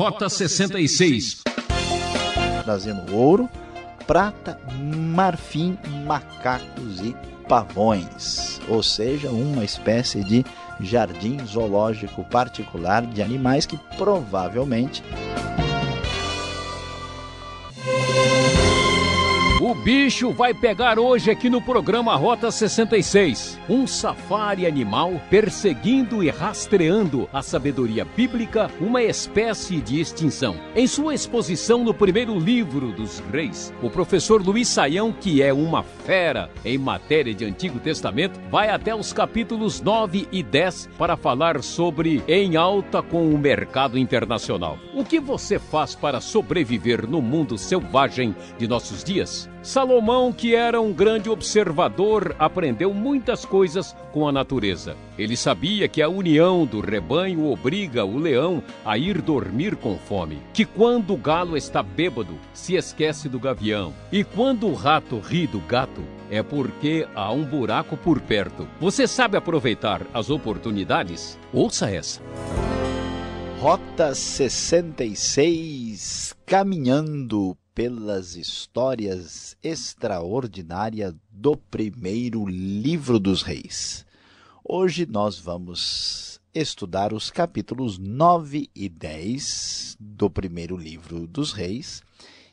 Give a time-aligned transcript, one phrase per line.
[0.00, 1.42] Rota 66.
[2.64, 3.50] Trazendo ouro,
[4.06, 4.58] prata,
[5.14, 5.76] marfim,
[6.06, 7.14] macacos e
[7.46, 10.42] pavões, ou seja, uma espécie de
[10.80, 15.04] jardim zoológico particular de animais que provavelmente
[19.70, 23.56] O bicho vai pegar hoje aqui no programa Rota 66.
[23.68, 30.56] Um safari animal perseguindo e rastreando a sabedoria bíblica, uma espécie de extinção.
[30.74, 35.84] Em sua exposição no primeiro livro dos Reis, o professor Luiz Saião, que é uma
[35.84, 41.62] fera em matéria de Antigo Testamento, vai até os capítulos 9 e 10 para falar
[41.62, 44.80] sobre em alta com o mercado internacional.
[44.92, 49.48] O que você faz para sobreviver no mundo selvagem de nossos dias?
[49.62, 54.96] Salomão, que era um grande observador, aprendeu muitas coisas com a natureza.
[55.18, 60.38] Ele sabia que a união do rebanho obriga o leão a ir dormir com fome,
[60.54, 65.46] que quando o galo está bêbado, se esquece do gavião, e quando o rato ri
[65.46, 68.66] do gato, é porque há um buraco por perto.
[68.80, 71.38] Você sabe aproveitar as oportunidades?
[71.52, 72.22] Ouça essa.
[73.58, 84.04] Rota 66 Caminhando pelas histórias extraordinárias do primeiro livro dos reis.
[84.64, 92.02] Hoje nós vamos estudar os capítulos 9 e 10 do primeiro livro dos reis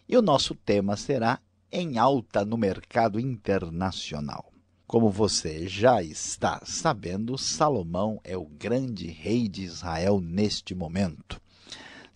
[0.07, 1.39] e o nosso tema será
[1.71, 4.51] em alta no mercado internacional.
[4.85, 11.41] Como você já está sabendo, Salomão é o grande rei de Israel neste momento.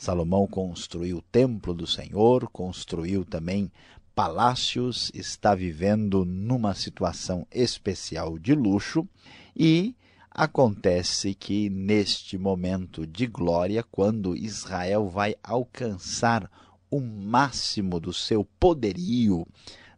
[0.01, 3.71] Salomão construiu o templo do Senhor, construiu também
[4.15, 9.07] palácios, está vivendo numa situação especial de luxo
[9.55, 9.93] e
[10.31, 16.49] acontece que neste momento de glória, quando Israel vai alcançar
[16.89, 19.45] o máximo do seu poderio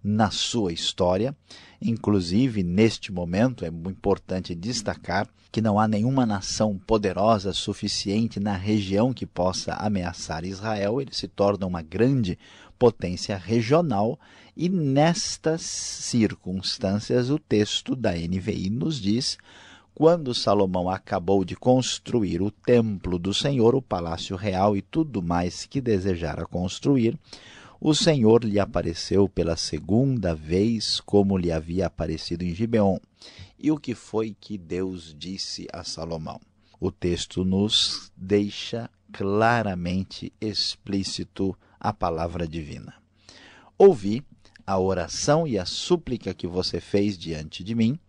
[0.03, 1.35] na sua história,
[1.81, 9.13] inclusive neste momento é importante destacar que não há nenhuma nação poderosa suficiente na região
[9.13, 12.39] que possa ameaçar Israel, ele se torna uma grande
[12.77, 14.19] potência regional.
[14.57, 19.37] E nestas circunstâncias o texto da NVI nos diz
[19.93, 25.65] quando Salomão acabou de construir o templo do Senhor, o palácio real e tudo mais
[25.65, 27.17] que desejara construir,
[27.85, 32.97] o Senhor lhe apareceu pela segunda vez, como lhe havia aparecido em Gibeon.
[33.59, 36.39] E o que foi que Deus disse a Salomão?
[36.79, 42.93] O texto nos deixa claramente explícito a palavra divina.
[43.77, 44.23] Ouvi
[44.65, 47.99] a oração e a súplica que você fez diante de mim,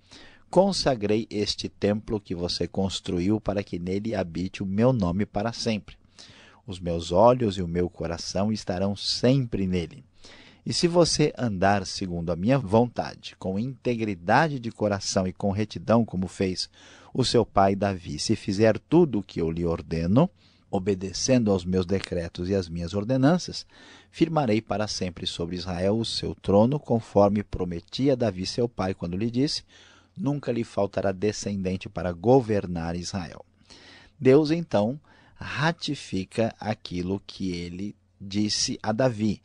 [0.48, 5.96] consagrei este templo que você construiu para que nele habite o meu nome para sempre.
[6.66, 10.04] Os meus olhos e o meu coração estarão sempre nele.
[10.66, 16.06] E se você andar segundo a minha vontade, com integridade de coração e com retidão,
[16.06, 16.70] como fez
[17.12, 20.28] o seu pai Davi, se fizer tudo o que eu lhe ordeno,
[20.70, 23.66] obedecendo aos meus decretos e às minhas ordenanças,
[24.10, 29.30] firmarei para sempre sobre Israel o seu trono, conforme prometia Davi seu pai quando lhe
[29.30, 29.62] disse:
[30.16, 33.44] Nunca lhe faltará descendente para governar Israel.
[34.18, 34.98] Deus então
[35.34, 39.42] ratifica aquilo que ele disse a Davi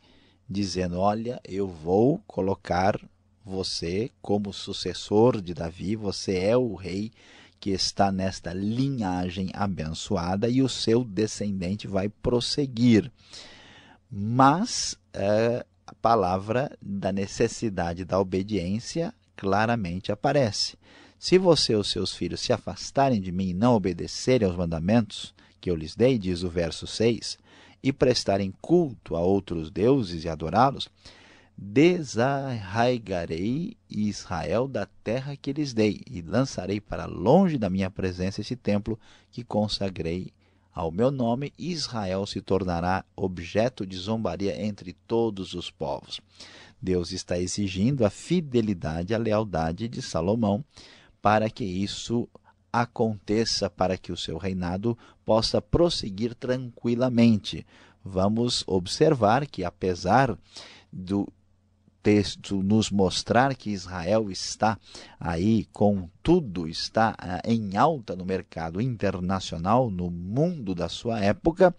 [0.50, 3.00] dizendo: Olha, eu vou colocar
[3.44, 7.12] você como sucessor de Davi, você é o rei
[7.60, 13.12] que está nesta linhagem abençoada e o seu descendente vai prosseguir.
[14.10, 20.78] Mas é, a palavra da necessidade da obediência claramente aparece.
[21.18, 25.34] Se você e os seus filhos se afastarem de mim e não obedecerem aos mandamentos
[25.60, 27.36] que eu lhes dei, diz o verso 6,
[27.82, 30.88] e prestarem culto a outros deuses e adorá-los,
[31.56, 38.56] desarraigarei Israel da terra que lhes dei e lançarei para longe da minha presença esse
[38.56, 38.98] templo
[39.30, 40.32] que consagrei
[40.72, 46.22] ao meu nome, Israel se tornará objeto de zombaria entre todos os povos.
[46.80, 50.64] Deus está exigindo a fidelidade, a lealdade de Salomão
[51.20, 52.26] para que isso
[52.72, 57.66] aconteça para que o seu reinado possa prosseguir tranquilamente.
[58.04, 60.36] Vamos observar que, apesar
[60.92, 61.28] do
[62.02, 64.78] texto nos mostrar que Israel está
[65.18, 71.74] aí com tudo, está ah, em alta no mercado internacional, no mundo da sua época,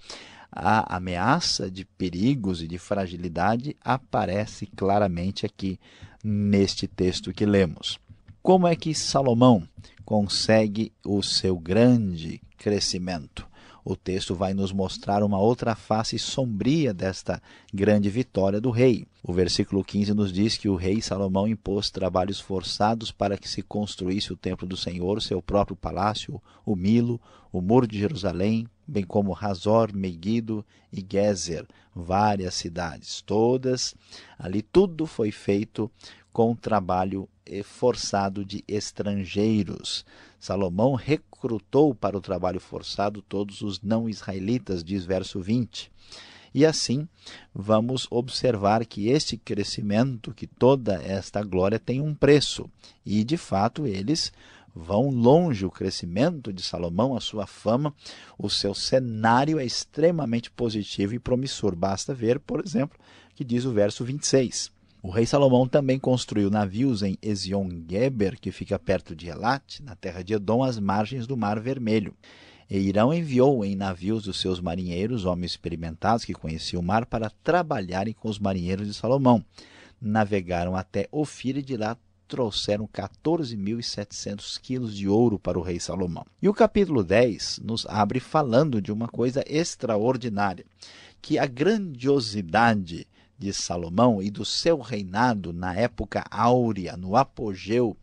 [0.52, 5.80] a ameaça de perigos e de fragilidade aparece claramente aqui
[6.24, 8.00] neste texto que lemos.
[8.42, 9.68] Como é que Salomão
[10.04, 13.48] consegue o seu grande crescimento?
[13.84, 17.42] o texto vai nos mostrar uma outra face sombria desta
[17.74, 19.06] grande vitória do rei.
[19.24, 23.62] O versículo 15 nos diz que o rei Salomão impôs trabalhos forçados para que se
[23.62, 27.20] construísse o templo do Senhor, seu próprio palácio, o Milo,
[27.52, 33.96] o muro de Jerusalém, bem como Razor, Megido e Gezer, várias cidades, todas
[34.38, 35.92] ali tudo foi feito
[36.32, 37.28] com trabalho
[37.64, 40.06] forçado de estrangeiros.
[40.40, 45.92] Salomão recrutou para o trabalho forçado todos os não israelitas, diz verso 20.
[46.54, 47.08] E assim,
[47.54, 52.70] vamos observar que este crescimento, que toda esta glória tem um preço.
[53.06, 54.34] E, de fato, eles
[54.76, 55.66] vão longe.
[55.66, 57.94] O crescimento de Salomão, a sua fama,
[58.38, 61.74] o seu cenário é extremamente positivo e promissor.
[61.74, 63.00] Basta ver, por exemplo,
[63.34, 64.72] que diz o verso 26.
[65.04, 70.24] O rei Salomão também construiu navios em Ezion-Geber, que fica perto de Elat, na terra
[70.24, 72.14] de Edom, às margens do Mar Vermelho.
[72.70, 77.32] E Irão enviou em navios os seus marinheiros, homens experimentados que conheciam o mar, para
[77.44, 79.44] trabalharem com os marinheiros de Salomão.
[80.00, 81.98] Navegaram até Ofir e de lá
[82.28, 86.26] trouxeram 14.700 quilos de ouro para o rei Salomão.
[86.40, 90.64] E o capítulo 10 nos abre falando de uma coisa extraordinária,
[91.22, 93.08] que a grandiosidade
[93.42, 97.98] de Salomão e do seu reinado na época áurea, no apogeu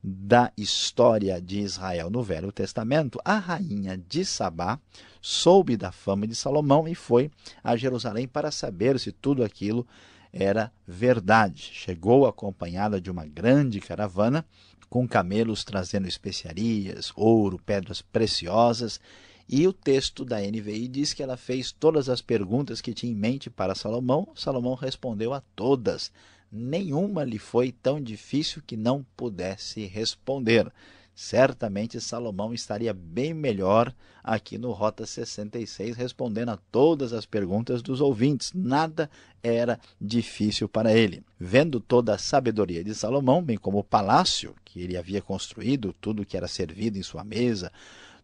[0.00, 4.78] da história de Israel no Velho Testamento, a rainha de Sabá
[5.20, 7.32] soube da fama de Salomão e foi
[7.64, 9.84] a Jerusalém para saber se tudo aquilo
[10.32, 11.62] era verdade.
[11.72, 14.46] Chegou acompanhada de uma grande caravana
[14.88, 19.00] com camelos trazendo especiarias, ouro, pedras preciosas
[19.48, 23.14] e o texto da NVI diz que ela fez todas as perguntas que tinha em
[23.14, 24.28] mente para Salomão.
[24.34, 26.10] Salomão respondeu a todas.
[26.50, 30.72] Nenhuma lhe foi tão difícil que não pudesse responder.
[31.14, 38.00] Certamente Salomão estaria bem melhor aqui no Rota 66, respondendo a todas as perguntas dos
[38.00, 38.52] ouvintes.
[38.52, 39.08] Nada
[39.42, 41.22] era difícil para ele.
[41.38, 46.26] Vendo toda a sabedoria de Salomão, bem como o palácio que ele havia construído, tudo
[46.26, 47.72] que era servido em sua mesa,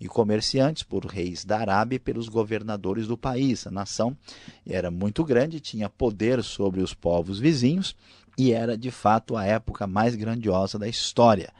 [0.00, 3.66] e comerciantes, por reis da Arábia e pelos governadores do país.
[3.66, 4.16] A nação
[4.66, 7.94] era muito grande, tinha poder sobre os povos vizinhos
[8.36, 11.52] e era de fato a época mais grandiosa da história.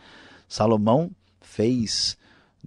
[0.49, 2.17] Salomão fez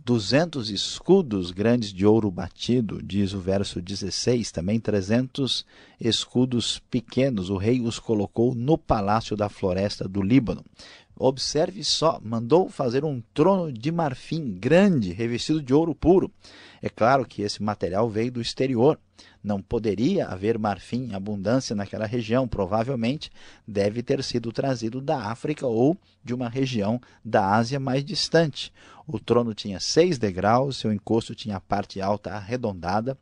[0.03, 5.65] 200 escudos grandes de ouro batido, diz o verso 16, também 300
[5.99, 7.49] escudos pequenos.
[7.49, 10.63] O rei os colocou no palácio da floresta do Líbano.
[11.21, 16.31] Observe só, mandou fazer um trono de marfim grande, revestido de ouro puro.
[16.81, 18.97] É claro que esse material veio do exterior.
[19.43, 22.47] Não poderia haver marfim em abundância naquela região.
[22.47, 23.29] Provavelmente
[23.67, 28.71] deve ter sido trazido da África ou de uma região da Ásia mais distante.
[29.05, 33.17] O trono tinha seis degraus, seu encosto tinha a parte alta arredondada.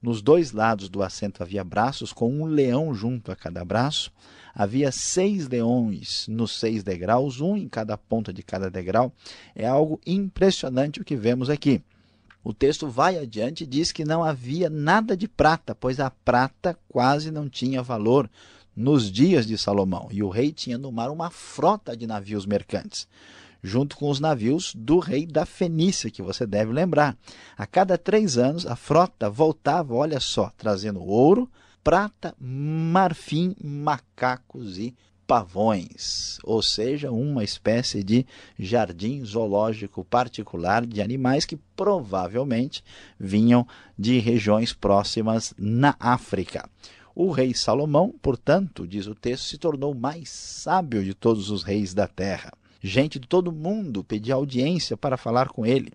[0.00, 4.10] Nos dois lados do assento havia braços com um leão junto a cada braço.
[4.54, 9.12] Havia seis leões nos seis degraus, um em cada ponta de cada degrau.
[9.54, 11.82] É algo impressionante o que vemos aqui.
[12.44, 16.76] O texto vai adiante e diz que não havia nada de prata, pois a prata
[16.88, 18.28] quase não tinha valor.
[18.74, 23.06] nos dias de Salomão, e o rei tinha no mar uma frota de navios mercantes
[23.62, 27.16] junto com os navios do rei da Fenícia, que você deve lembrar.
[27.56, 31.48] A cada três anos, a frota voltava, olha só, trazendo ouro,
[31.82, 34.94] prata, marfim, macacos e
[35.26, 38.26] pavões, ou seja, uma espécie de
[38.58, 42.84] jardim zoológico particular de animais que provavelmente
[43.18, 43.66] vinham
[43.98, 46.68] de regiões próximas na África.
[47.14, 51.62] O rei Salomão, portanto, diz o texto, se tornou o mais sábio de todos os
[51.62, 52.52] reis da terra.
[52.82, 55.92] Gente de todo mundo pedia audiência para falar com ele.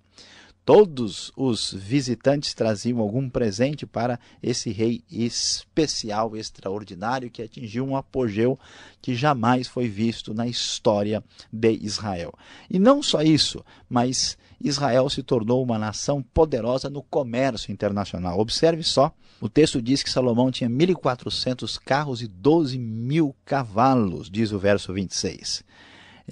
[0.68, 8.60] Todos os visitantes traziam algum presente para esse rei especial, extraordinário, que atingiu um apogeu
[9.02, 12.34] que jamais foi visto na história de Israel.
[12.70, 18.38] E não só isso, mas Israel se tornou uma nação poderosa no comércio internacional.
[18.38, 24.52] Observe só, o texto diz que Salomão tinha 1.400 carros e 12 mil cavalos, diz
[24.52, 25.64] o verso 26.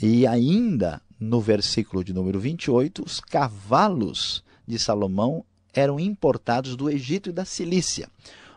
[0.01, 7.29] E ainda no versículo de número 28, os cavalos de Salomão eram importados do Egito
[7.29, 8.09] e da Cilícia,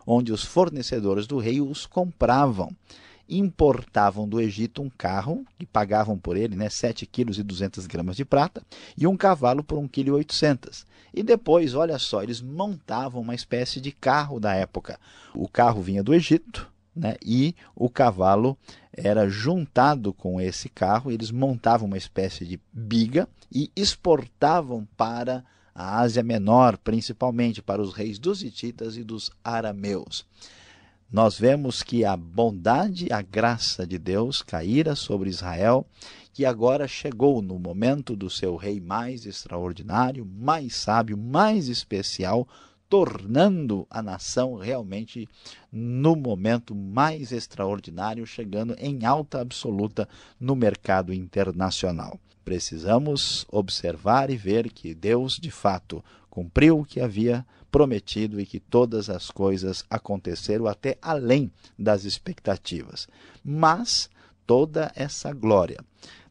[0.05, 2.75] onde os fornecedores do rei os compravam.
[3.27, 8.15] Importavam do Egito um carro, e pagavam por ele né, 7 quilos e 200 gramas
[8.15, 8.61] de prata,
[8.97, 10.85] e um cavalo por 1 kg e 800.
[11.13, 14.99] E depois, olha só, eles montavam uma espécie de carro da época.
[15.33, 17.15] O carro vinha do Egito, né?
[17.23, 18.57] e o cavalo
[18.91, 25.43] era juntado com esse carro, eles montavam uma espécie de biga e exportavam para
[25.73, 30.25] a Ásia Menor, principalmente para os reis dos hititas e dos arameus.
[31.11, 35.87] Nós vemos que a bondade a graça de Deus caíra sobre Israel,
[36.31, 42.47] que agora chegou no momento do seu rei mais extraordinário, mais sábio, mais especial,
[42.89, 45.29] tornando a nação realmente
[45.71, 52.19] no momento mais extraordinário, chegando em alta absoluta no mercado internacional.
[52.43, 58.59] Precisamos observar e ver que Deus, de fato, cumpriu o que havia prometido e que
[58.59, 63.07] todas as coisas aconteceram até além das expectativas.
[63.45, 64.09] Mas
[64.47, 65.77] toda essa glória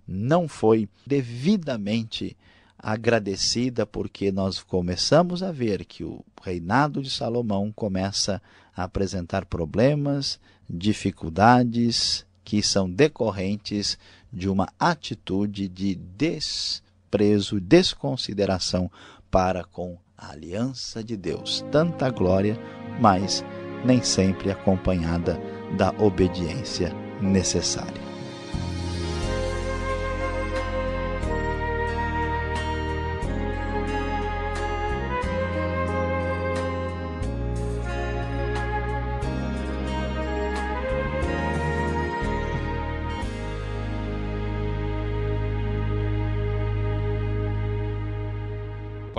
[0.06, 2.36] não foi devidamente
[2.78, 8.40] agradecida porque nós começamos a ver que o reinado de Salomão começa
[8.76, 10.38] a apresentar problemas,
[10.70, 13.98] dificuldades que são decorrentes
[14.32, 18.90] de uma atitude de desprezo, desconsideração
[19.30, 21.64] para com a aliança de Deus.
[21.70, 22.58] Tanta glória,
[23.00, 23.44] mas
[23.84, 25.38] nem sempre acompanhada
[25.76, 28.07] da obediência necessária.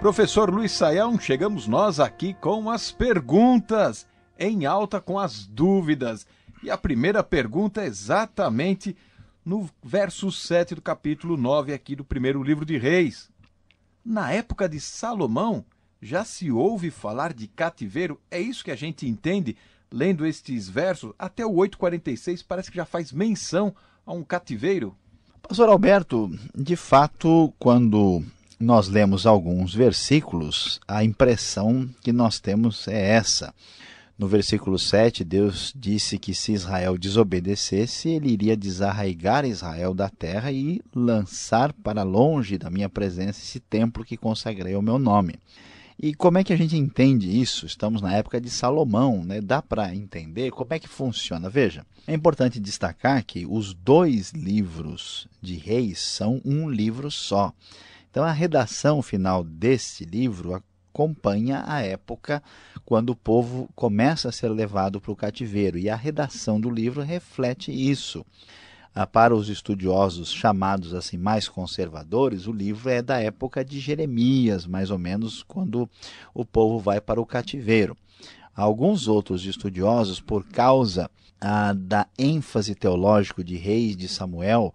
[0.02, 4.04] Professor Luiz Saião, chegamos nós aqui com as perguntas,
[4.36, 6.26] em alta com as dúvidas.
[6.60, 8.96] E a primeira pergunta é exatamente
[9.44, 13.30] no verso 7 do capítulo 9 aqui do primeiro livro de Reis.
[14.04, 15.64] Na época de Salomão,
[16.00, 18.20] já se ouve falar de cativeiro?
[18.28, 19.56] É isso que a gente entende
[19.88, 21.12] lendo estes versos?
[21.16, 23.72] Até o 846 parece que já faz menção
[24.04, 24.96] a um cativeiro.
[25.40, 28.24] Pastor Alberto, de fato, quando
[28.62, 33.52] nós lemos alguns versículos, a impressão que nós temos é essa.
[34.16, 40.52] No versículo 7, Deus disse que se Israel desobedecesse, ele iria desarraigar Israel da terra
[40.52, 45.40] e lançar para longe da minha presença esse templo que consagrei ao meu nome.
[46.00, 47.66] E como é que a gente entende isso?
[47.66, 49.40] Estamos na época de Salomão, né?
[49.40, 51.50] Dá para entender como é que funciona?
[51.50, 57.52] Veja, é importante destacar que os dois livros de Reis são um livro só.
[58.12, 62.42] Então, a redação final deste livro acompanha a época
[62.84, 67.00] quando o povo começa a ser levado para o cativeiro, e a redação do livro
[67.00, 68.22] reflete isso.
[68.94, 74.66] Ah, para os estudiosos chamados assim mais conservadores, o livro é da época de Jeremias,
[74.66, 75.88] mais ou menos quando
[76.34, 77.96] o povo vai para o cativeiro.
[78.54, 84.74] Alguns outros estudiosos, por causa ah, da ênfase teológico de Reis de Samuel,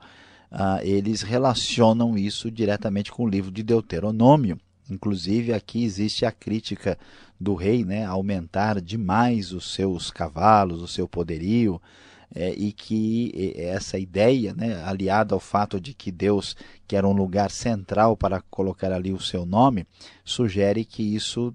[0.51, 4.59] ah, eles relacionam isso diretamente com o livro de Deuteronômio.
[4.89, 6.97] Inclusive, aqui existe a crítica
[7.39, 11.81] do rei, né, aumentar demais os seus cavalos, o seu poderio,
[12.33, 16.55] é, e que essa ideia, né, aliada ao fato de que Deus
[16.87, 19.85] quer um lugar central para colocar ali o seu nome,
[20.23, 21.53] sugere que isso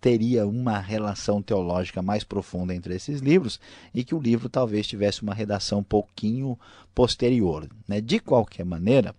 [0.00, 3.60] teria uma relação teológica mais profunda entre esses livros
[3.94, 6.58] e que o livro talvez tivesse uma redação um pouquinho
[6.94, 7.68] posterior.
[7.86, 8.00] Né?
[8.00, 9.14] De qualquer maneira,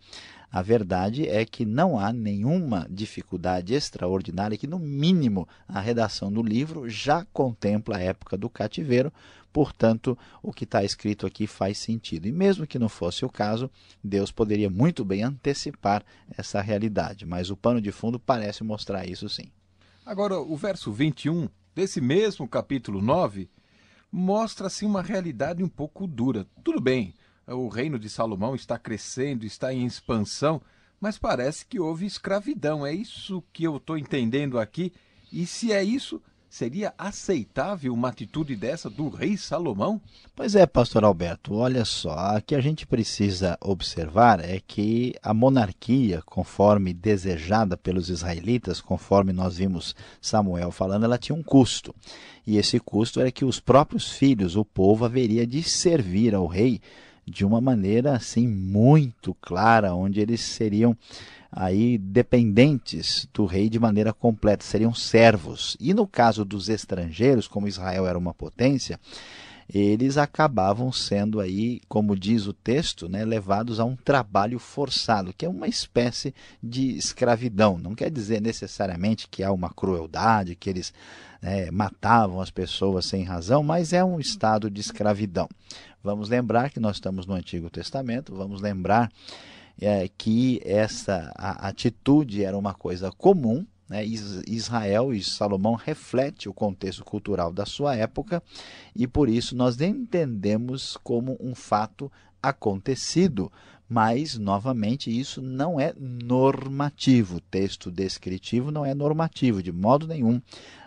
[0.51, 6.43] a verdade é que não há nenhuma dificuldade extraordinária, que no mínimo a redação do
[6.43, 9.13] livro já contempla a época do cativeiro,
[9.53, 12.27] portanto, o que está escrito aqui faz sentido.
[12.27, 13.71] E mesmo que não fosse o caso,
[14.03, 16.03] Deus poderia muito bem antecipar
[16.37, 19.51] essa realidade, mas o pano de fundo parece mostrar isso sim.
[20.05, 23.49] Agora, o verso 21 desse mesmo capítulo 9
[24.11, 26.47] mostra-se uma realidade um pouco dura.
[26.63, 27.13] Tudo bem,
[27.47, 30.59] o reino de Salomão está crescendo, está em expansão,
[30.99, 32.85] mas parece que houve escravidão.
[32.85, 34.91] É isso que eu estou entendendo aqui.
[35.31, 40.01] E se é isso, Seria aceitável uma atitude dessa do rei Salomão?
[40.35, 45.33] Pois é, pastor Alberto, olha só, o que a gente precisa observar é que a
[45.33, 51.95] monarquia, conforme desejada pelos israelitas, conforme nós vimos Samuel falando, ela tinha um custo.
[52.45, 56.81] E esse custo era que os próprios filhos, o povo, haveria de servir ao rei
[57.31, 60.95] de uma maneira assim muito clara, onde eles seriam
[61.49, 65.77] aí dependentes do rei de maneira completa, seriam servos.
[65.79, 68.99] E no caso dos estrangeiros, como Israel era uma potência,
[69.69, 75.45] eles acabavam sendo aí, como diz o texto, né, levados a um trabalho forçado, que
[75.45, 77.77] é uma espécie de escravidão.
[77.77, 80.93] Não quer dizer necessariamente que há uma crueldade, que eles
[81.41, 85.49] né, matavam as pessoas sem razão, mas é um estado de escravidão.
[86.03, 89.11] Vamos lembrar que nós estamos no Antigo Testamento, vamos lembrar
[89.79, 93.65] é, que essa atitude era uma coisa comum.
[93.91, 94.05] Né?
[94.47, 98.41] Israel e Salomão reflete o contexto cultural da sua época
[98.95, 102.09] e por isso nós entendemos como um fato
[102.41, 103.51] acontecido,
[103.89, 107.41] mas novamente isso não é normativo.
[107.41, 110.41] Texto descritivo não é normativo de modo nenhum.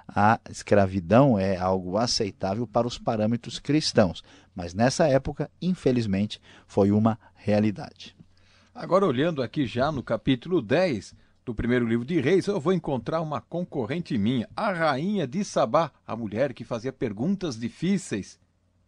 [0.08, 7.18] A escravidão é algo aceitável para os parâmetros cristãos, mas nessa época, infelizmente, foi uma
[7.34, 8.16] realidade.
[8.74, 11.14] Agora, olhando aqui já no capítulo 10
[11.44, 15.92] do primeiro livro de Reis, eu vou encontrar uma concorrente minha, a rainha de Sabá,
[16.06, 18.38] a mulher que fazia perguntas difíceis.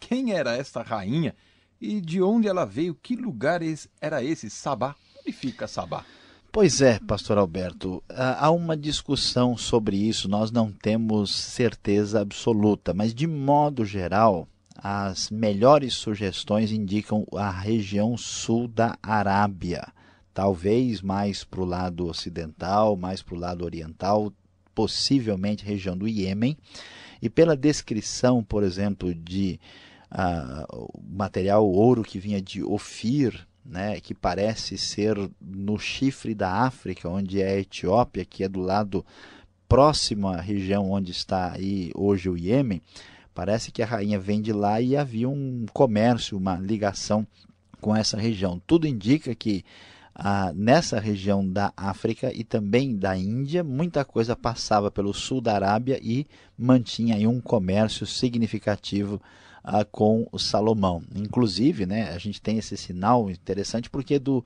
[0.01, 1.35] Quem era esta rainha
[1.79, 2.95] e de onde ela veio?
[2.95, 3.61] Que lugar
[4.01, 4.97] era esse Sabá?
[5.21, 6.05] Onde fica Sabá?
[6.51, 13.13] Pois é, pastor Alberto, há uma discussão sobre isso, nós não temos certeza absoluta, mas
[13.13, 19.87] de modo geral, as melhores sugestões indicam a região sul da Arábia,
[20.37, 24.31] talvez mais para o lado ocidental, mais para o lado oriental,
[24.75, 26.55] possivelmente região do Iêmen.
[27.23, 29.59] E pela descrição, por exemplo, de
[30.13, 37.09] uh, material ouro que vinha de Ofir, né, que parece ser no chifre da África,
[37.09, 39.07] onde é a Etiópia, que é do lado
[39.67, 42.83] próximo à região onde está aí hoje o Iêmen,
[43.35, 47.27] Parece que a rainha vem de lá e havia um comércio, uma ligação
[47.83, 48.59] com essa região.
[48.67, 49.63] Tudo indica que
[50.19, 55.55] ah, nessa região da África e também da Índia, muita coisa passava pelo sul da
[55.55, 56.27] Arábia e
[56.57, 59.21] mantinha aí um comércio significativo
[59.63, 61.03] ah, com o Salomão.
[61.15, 64.43] Inclusive, né, a gente tem esse sinal interessante porque do,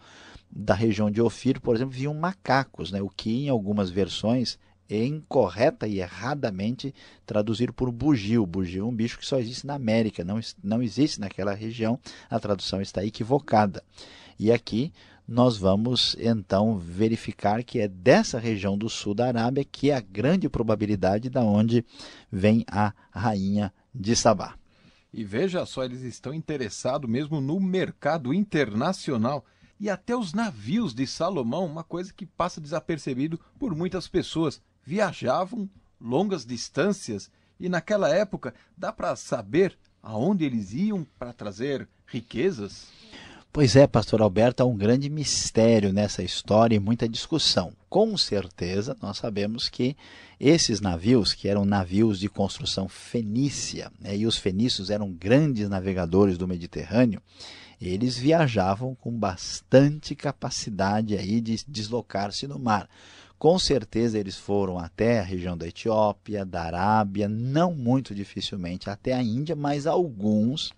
[0.50, 4.58] da região de Ofir, por exemplo, vinham macacos, né, o que em algumas versões
[4.90, 6.92] incorreta e erradamente
[7.24, 8.44] traduzir por bugio.
[8.44, 11.96] Bugio é um bicho que só existe na América, não, não existe naquela região,
[12.28, 13.84] a tradução está equivocada.
[14.36, 14.92] E aqui
[15.30, 20.00] nós vamos então verificar que é dessa região do sul da Arábia que é a
[20.00, 21.86] grande probabilidade da onde
[22.32, 24.56] vem a rainha de Sabá.
[25.14, 29.44] E veja só, eles estão interessados mesmo no mercado internacional
[29.78, 35.70] e até os navios de Salomão, uma coisa que passa desapercebido por muitas pessoas viajavam
[36.00, 42.88] longas distâncias e naquela época dá para saber aonde eles iam para trazer riquezas?
[43.52, 47.72] Pois é, pastor Alberto, há um grande mistério nessa história e muita discussão.
[47.88, 49.96] Com certeza, nós sabemos que
[50.38, 56.38] esses navios, que eram navios de construção fenícia, né, e os fenícios eram grandes navegadores
[56.38, 57.20] do Mediterrâneo,
[57.80, 62.88] eles viajavam com bastante capacidade aí de deslocar-se no mar.
[63.36, 69.12] Com certeza eles foram até a região da Etiópia, da Arábia, não muito dificilmente até
[69.12, 70.72] a Índia, mas alguns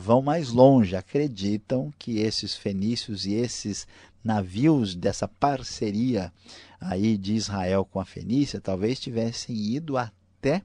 [0.00, 3.86] vão mais longe, acreditam que esses fenícios e esses
[4.24, 6.32] navios dessa parceria
[6.80, 10.62] aí de Israel com a Fenícia talvez tivessem ido até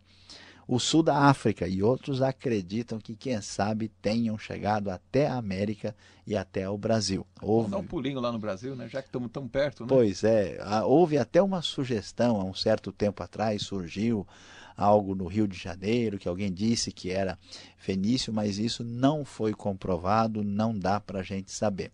[0.67, 5.95] o sul da África e outros acreditam que, quem sabe, tenham chegado até a América
[6.25, 7.25] e até o Brasil.
[7.39, 7.69] Houve...
[7.69, 8.87] Vamos dar um pulinho lá no Brasil, né?
[8.89, 9.83] já que estamos tão perto.
[9.83, 9.89] Né?
[9.89, 14.25] Pois é, houve até uma sugestão, há um certo tempo atrás surgiu
[14.75, 17.37] algo no Rio de Janeiro, que alguém disse que era
[17.77, 21.91] fenício, mas isso não foi comprovado, não dá para a gente saber.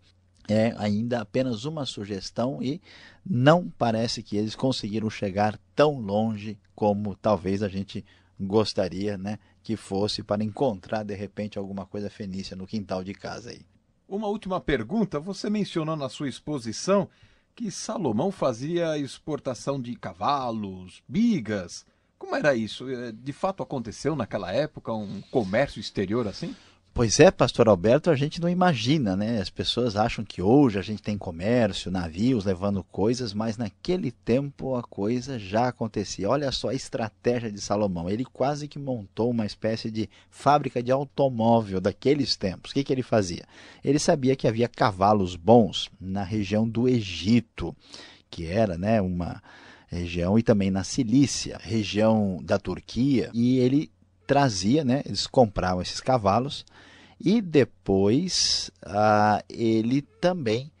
[0.48, 2.80] É ainda apenas uma sugestão e
[3.24, 8.04] não parece que eles conseguiram chegar tão longe como talvez a gente
[8.40, 13.50] gostaria né, que fosse para encontrar de repente alguma coisa fenícia no quintal de casa
[13.50, 13.64] aí.
[14.08, 17.08] Uma última pergunta, você mencionou na sua exposição
[17.54, 21.86] que Salomão fazia exportação de cavalos, bigas.
[22.22, 22.88] Como era isso?
[22.88, 26.54] É, de fato aconteceu naquela época um comércio exterior assim?
[26.94, 29.40] Pois é, pastor Alberto, a gente não imagina, né?
[29.40, 34.76] As pessoas acham que hoje a gente tem comércio, navios levando coisas, mas naquele tempo
[34.76, 36.30] a coisa já acontecia.
[36.30, 38.08] Olha só a estratégia de Salomão.
[38.08, 42.70] Ele quase que montou uma espécie de fábrica de automóvel daqueles tempos.
[42.70, 43.42] O que, que ele fazia?
[43.84, 47.74] Ele sabia que havia cavalos bons na região do Egito,
[48.30, 49.42] que era, né, uma
[49.96, 53.90] região, e também na Cilícia, região da Turquia, e ele
[54.26, 56.64] trazia, né, eles compravam esses cavalos,
[57.20, 60.72] e depois ah, ele também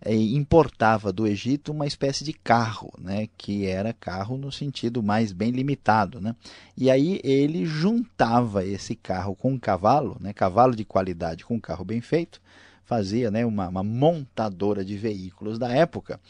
[0.00, 5.32] eh, importava do Egito uma espécie de carro, né, que era carro no sentido mais
[5.32, 6.20] bem limitado.
[6.20, 6.36] Né?
[6.76, 11.60] E aí ele juntava esse carro com um cavalo, né, cavalo de qualidade com um
[11.60, 12.40] carro bem feito,
[12.84, 16.20] fazia né, uma, uma montadora de veículos da época,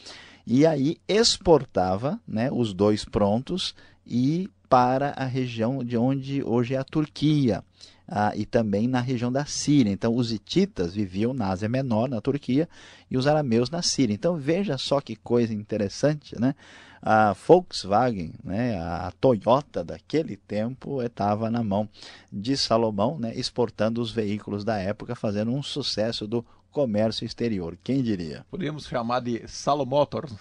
[0.50, 3.74] e aí exportava né, os dois prontos
[4.06, 7.62] e para a região de onde hoje é a Turquia.
[8.11, 9.92] Ah, e também na região da Síria.
[9.92, 12.66] Então, os hititas viviam na Ásia Menor, na Turquia,
[13.11, 14.14] e os arameus na Síria.
[14.14, 16.54] Então, veja só que coisa interessante, né?
[17.02, 21.87] A Volkswagen, né, a Toyota daquele tempo, estava na mão
[22.32, 27.76] de Salomão, né, exportando os veículos da época, fazendo um sucesso do comércio exterior.
[27.83, 28.44] Quem diria?
[28.50, 30.35] Podríamos chamar de Salomotors.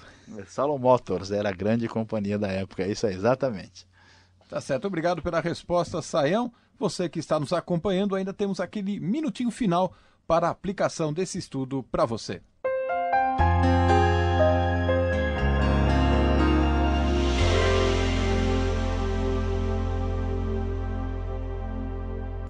[0.47, 3.87] Salomotors era a grande companhia da época, é isso aí, exatamente.
[4.49, 6.51] Tá certo, obrigado pela resposta, Saião.
[6.79, 9.93] Você que está nos acompanhando, ainda temos aquele minutinho final
[10.27, 12.41] para a aplicação desse estudo para você.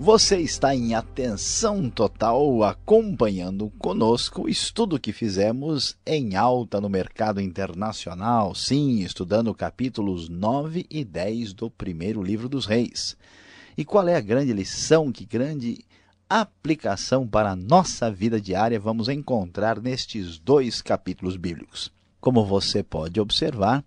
[0.08, 7.42] Você está em atenção total acompanhando conosco o estudo que fizemos em alta no mercado
[7.42, 13.18] internacional, sim, estudando capítulos 9 e 10 do primeiro livro dos reis.
[13.78, 15.84] E qual é a grande lição, que grande
[16.30, 21.92] aplicação para a nossa vida diária vamos encontrar nestes dois capítulos bíblicos?
[22.22, 23.84] Como você pode observar,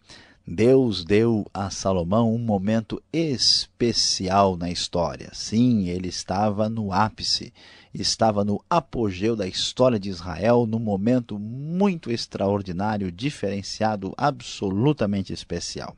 [0.46, 5.30] Deus deu a Salomão um momento especial na história.
[5.32, 7.52] Sim, ele estava no ápice,
[7.94, 15.94] estava no apogeu da história de Israel, num momento muito extraordinário, diferenciado, absolutamente especial.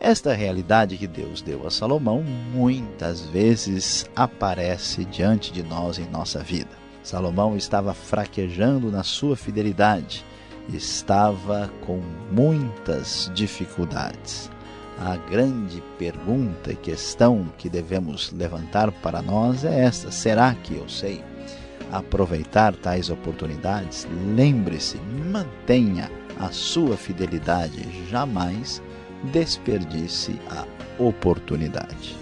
[0.00, 6.42] Esta realidade que Deus deu a Salomão muitas vezes aparece diante de nós em nossa
[6.42, 6.70] vida.
[7.02, 10.24] Salomão estava fraquejando na sua fidelidade
[10.74, 14.50] estava com muitas dificuldades.
[14.98, 20.88] A grande pergunta e questão que devemos levantar para nós é esta: será que eu
[20.88, 21.24] sei
[21.90, 24.06] aproveitar tais oportunidades?
[24.36, 24.98] Lembre-se,
[25.32, 28.82] mantenha a sua fidelidade, jamais
[29.32, 30.66] desperdice a
[31.02, 32.19] oportunidade.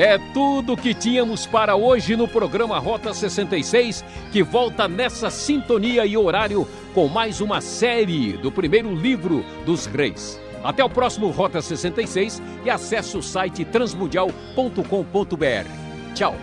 [0.00, 6.16] É tudo que tínhamos para hoje no programa Rota 66, que volta nessa sintonia e
[6.16, 10.40] horário com mais uma série do primeiro livro dos reis.
[10.62, 16.14] Até o próximo Rota 66 e acesse o site transmundial.com.br.
[16.14, 16.36] Tchau.